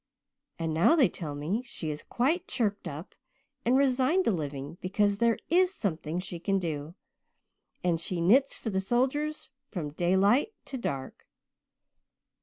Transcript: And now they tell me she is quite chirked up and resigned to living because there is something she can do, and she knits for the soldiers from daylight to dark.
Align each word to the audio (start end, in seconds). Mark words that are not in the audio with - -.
And 0.57 0.73
now 0.73 0.95
they 0.95 1.07
tell 1.07 1.35
me 1.35 1.61
she 1.63 1.91
is 1.91 2.01
quite 2.01 2.47
chirked 2.47 2.87
up 2.87 3.13
and 3.63 3.77
resigned 3.77 4.25
to 4.25 4.31
living 4.31 4.79
because 4.81 5.19
there 5.19 5.37
is 5.51 5.71
something 5.75 6.19
she 6.19 6.39
can 6.39 6.57
do, 6.57 6.95
and 7.83 8.01
she 8.01 8.19
knits 8.19 8.57
for 8.57 8.71
the 8.71 8.81
soldiers 8.81 9.51
from 9.69 9.91
daylight 9.91 10.53
to 10.65 10.77
dark. 10.79 11.27